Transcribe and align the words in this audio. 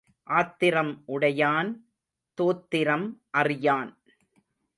ஆத்திரம் 0.23 1.03
உடையான் 1.07 1.69
தோத்திரம் 2.37 3.07
அறியான். 3.29 3.97